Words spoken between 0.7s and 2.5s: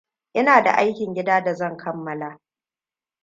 aikin gida da zan kammala.